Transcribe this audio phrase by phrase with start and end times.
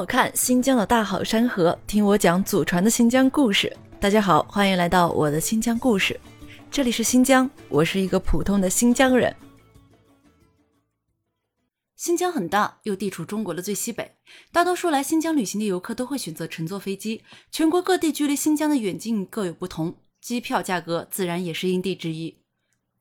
[0.00, 3.70] 我看新疆的大好山河，听我讲祖传的新疆故事。
[4.00, 6.18] 大家好，欢迎来到我的新疆故事。
[6.70, 9.36] 这里是新疆，我是一个普通的新疆人。
[11.96, 14.16] 新疆很大，又地处中国的最西北，
[14.50, 17.22] 大多数来新疆旅行的游客都会选择乘坐飞机。
[17.52, 22.38] 全国各地距离新疆的远近各有不同，机票价格自然也是因地制宜。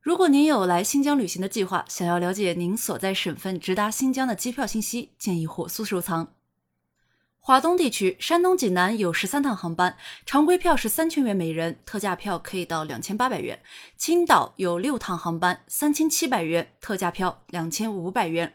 [0.02, 6.34] 如果您有来新疆旅行的计划，想要了解您所在省份直达新疆的机票信息，建议火速收藏。
[7.42, 13.60] 华东地区，山东济南有十三趟航班，常规票是三千元每人，特价票可以到两千八百元。
[13.98, 18.54] 青岛有六趟航班，三千七百元，特价票两千五百元。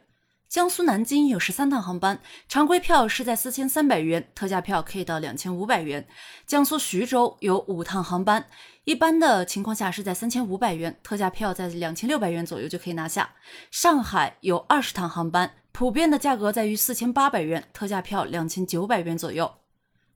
[0.49, 6.07] 江苏南京有十三趟航班，常规票是在四千三百元，特价票可以到两千五百元。
[6.47, 8.47] 江苏徐州有五趟航班，
[8.85, 13.33] 一般的情况下是在三千五百元，特价票在两千六百元左右就可以拿下。
[13.73, 19.55] 上海有二十趟航班，普遍的价格在于四千八百元，特价票两千九百元左右。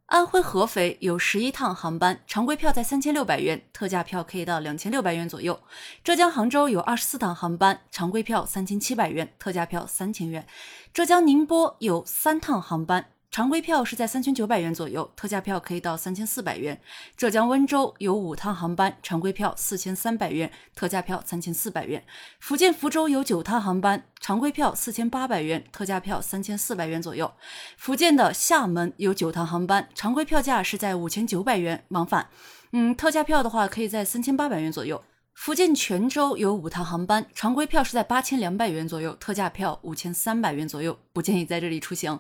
[0.06, 5.60] 安徽合肥有十一趟航班，常规票在三千六百元，特价票可以到两千六百元左右。
[6.05, 10.47] 浙江杭州有二十四趟航班，常规票三千七百元，特价票三千元。
[10.94, 13.06] 浙江宁波有三趟航班。
[13.39, 16.81] 常规票是在三千九百元左右，特价票可以到三千四百元。
[17.17, 22.03] 浙江温州有五趟航班，常规票四千三百元，特价票三千四百元。
[22.41, 27.31] 福建福州有九趟航班，常规票四千八百元，特价票三千四百元左右。
[27.77, 32.31] 福建的厦门有九趟航班，常规票价是在五千九百元往返，
[32.72, 35.00] 嗯，特价票的话可以在三千八百元左右。
[35.39, 42.19] 福建泉州有五趟航班，常规票是在八千两百元左右，特价票五千三百元左右，不建议在这里出行。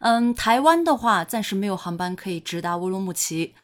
[0.00, 3.54] 嗯，台湾的话暂时没有航班可以直达乌鲁木齐。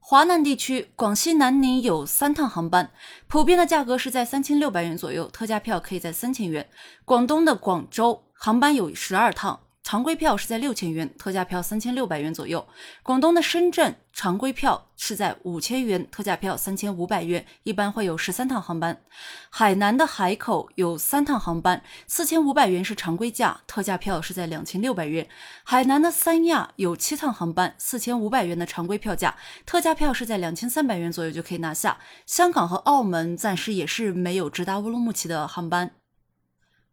[0.00, 2.90] 华南地区，广西南宁有三趟航班，
[3.28, 6.68] 普遍的价格是在三千六百元左右，特价票可以在三千元。
[7.04, 9.60] 广东的广州航班有十二趟。
[9.82, 12.68] 常规票是在六千元，特价票三千六百元左右。
[13.02, 19.00] 广东的深圳常规票是在五千元，特价票三千五百元，一般会有十三趟航班。
[19.48, 25.26] 海南的海口有三趟航班，四千五百元是常规价，特价票是在两千六百元。
[25.64, 29.34] 海南的三亚有七趟航班，四千五百元的常规票价，
[29.66, 31.98] 特价票是在两千三百元左右就可以拿下。
[32.26, 35.90] 香港和澳门暂时也是没有直达乌鲁木齐的航班。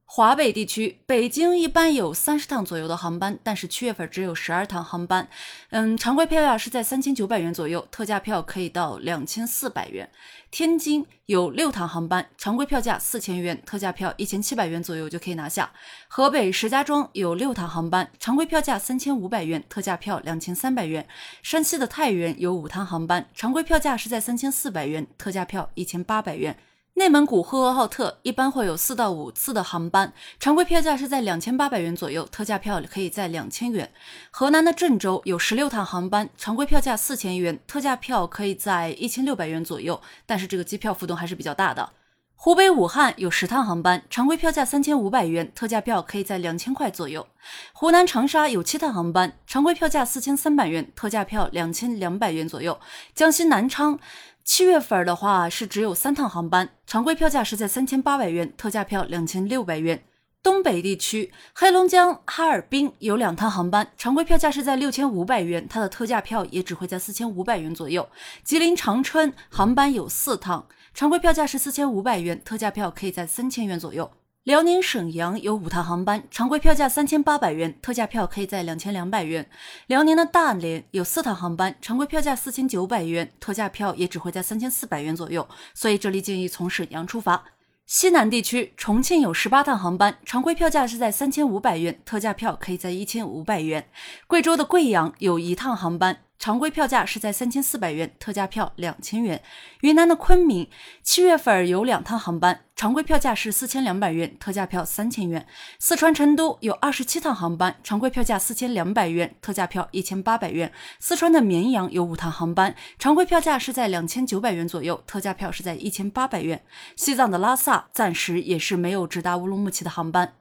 [0.09, 5.27] 华北地区，北京一般有三十趟左右的航班，但是七月份只有十二趟航班。
[5.69, 10.09] 嗯，常规票价是在三千九百元左右，特价票可以到两千四百元。
[10.49, 15.69] 天津有六趟航班，常规票价四千元，特价票一千七百元左右就可以拿下。
[16.07, 21.05] 河北石家庄有六趟航班，常规票价三千五百元，特价票两千三百元。
[21.43, 26.57] 山西的太原有五趟航班，常规票价是在三千四百元，特价票一千八百元。
[26.97, 33.91] 内蒙古呼和浩特一般会有四到五次的航班，常规票价是在两千八百元左右，特价票可以在两千元。
[34.31, 41.87] 河南的郑州有十六趟航班，常规票价四千元，特价票可以在一千六百元左右，但是这个机票浮动还是比较大的。
[42.35, 47.27] 湖北武汉有十趟航班，常规票价三千五百元，特价票可以在两千块左右。
[47.73, 52.79] 湖南长沙有七趟航班，常规票价四千三百元，特价票两千两百元左右。
[53.13, 53.99] 江西南昌。
[54.47, 60.01] 七月份的话是只有三趟航班，常规票价是在三千八百元，特价票两千六百元。
[60.41, 68.07] 东北地区，黑龙江哈尔滨有两趟航班，常规票价是在六千五百元，它的特价票也只会在四千五百元左右。
[68.41, 74.09] 吉林长春航班有四趟，常规票价是四千五百元，特价票可以在三千元左右。
[74.47, 79.45] 辽宁沈阳有五趟航班，常规票价三千八百元，特价票可以在两千两百元。
[79.87, 87.43] 辽宁的大连有四趟航班，常规票价四千九百元，特价票也只会在三千四百元左右，所以这里建议从沈阳出发。
[87.85, 93.89] 西南地区，重庆有十八趟航班，常规票价是在三千五百元，特价票可以在一千五百元。
[94.27, 96.19] 贵州的贵阳有一趟航班。
[96.47, 99.43] 常规票价是在三千四百元，特价票两千元。
[99.81, 100.69] 云南的昆明
[101.03, 105.45] 七月份有两趟航班，常规票价是四千两百元，特价票三千元。
[105.77, 110.71] 四川成都有二十七趟航班，常规票价四千两百元，特价票一千八百元。
[111.01, 116.63] 四川的绵阳有五趟航班，常规票价是在两千九百元左右，特价票是在一千八百元。
[116.95, 120.35] 西藏的拉萨暂时也是没有直达乌鲁木齐的航班。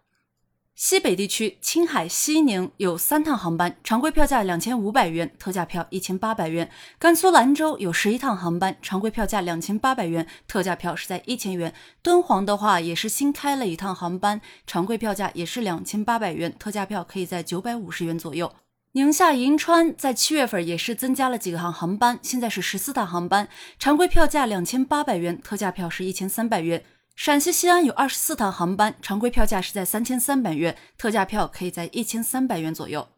[0.76, 6.70] 西北地区，青海西宁有三趟航班，常规票价两千五百元，特价票一千八百元。
[6.98, 11.72] 甘肃兰州有十一趟航班，常规票价两千八百元，特价票是在一千元。
[12.02, 18.52] 敦煌的话也是新开了一趟航班，常规票价也是两千八百元，特价票可以在九百五十元左右。
[18.92, 26.84] 宁夏银川在七月份也是增加了几个航航班，现在是十四趟航班，常规票价两千八百元，特价票是一千三百元。
[27.16, 33.08] 陕西西安有二十四趟航班，常规票价是在三千三百元，特价票可以在一千三百元左右。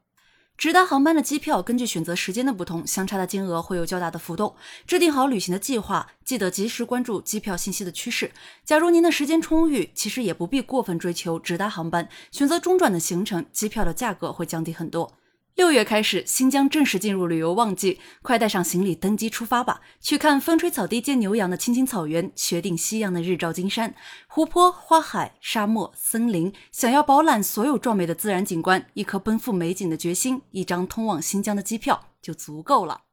[0.56, 4.54] 直达航班的机票根据选择时间的不同，相差的金额会有较大的浮动。
[4.86, 8.30] 制定好旅行的计划，记得及时关注机票信息的趋势。
[8.64, 15.18] 假如您的时间充裕，其实也不必过分追求直达航班，选择中转的行程，机票的价格会降低很多。
[15.58, 19.81] 六月开始，新疆正式进入旅游旺季，快带上行李登机出发吧！
[20.00, 23.93] 去看风吹草低见牛羊的青青草原，雪顶夕阳的日照金山，
[24.28, 26.52] 湖泊、花海、沙漠、森林。
[26.70, 33.07] 想要饱览所有壮美的自然景观，一颗奔赴美景的决心，一张通往新疆的机票就足够了。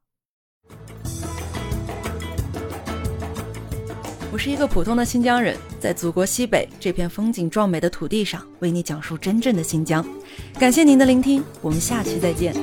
[4.36, 10.06] 我是一个普通的新疆人，在祖国西北这片风景壮美的土地上，为你讲述真正的新疆。
[10.60, 12.54] 感谢您的聆听，我们下期再见。